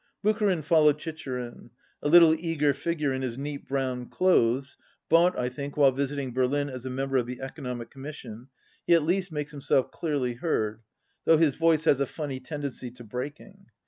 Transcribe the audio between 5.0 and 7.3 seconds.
(bought, I think, while visiting Berlin as a member of